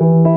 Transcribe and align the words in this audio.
you 0.00 0.35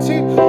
to 0.00 0.45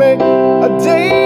make 0.00 0.18
a 0.22 0.78
day. 0.82 1.19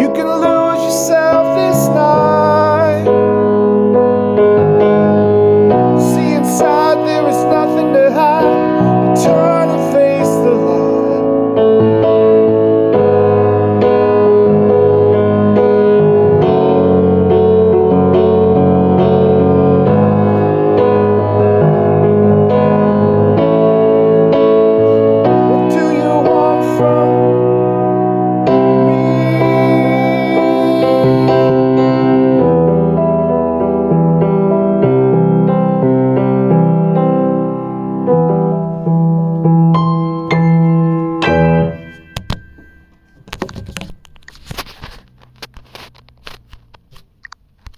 You 0.00 0.10
can 0.14 0.26
lose 0.26 0.82
yourself 0.82 1.56
this 1.56 1.88
night. 1.88 2.09